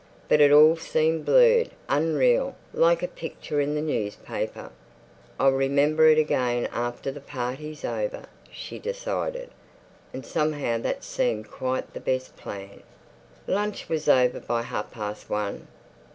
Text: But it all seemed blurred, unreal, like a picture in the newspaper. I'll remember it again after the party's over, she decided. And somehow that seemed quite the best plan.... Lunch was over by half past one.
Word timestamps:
But 0.27 0.41
it 0.41 0.51
all 0.51 0.77
seemed 0.77 1.25
blurred, 1.25 1.69
unreal, 1.87 2.55
like 2.73 3.03
a 3.03 3.07
picture 3.07 3.61
in 3.61 3.75
the 3.75 3.83
newspaper. 3.83 4.71
I'll 5.39 5.51
remember 5.51 6.07
it 6.07 6.17
again 6.17 6.67
after 6.73 7.11
the 7.11 7.21
party's 7.21 7.85
over, 7.85 8.23
she 8.51 8.79
decided. 8.79 9.51
And 10.11 10.25
somehow 10.25 10.79
that 10.79 11.03
seemed 11.03 11.51
quite 11.51 11.93
the 11.93 11.99
best 11.99 12.35
plan.... 12.35 12.81
Lunch 13.45 13.89
was 13.89 14.09
over 14.09 14.39
by 14.39 14.63
half 14.63 14.89
past 14.89 15.29
one. 15.29 15.67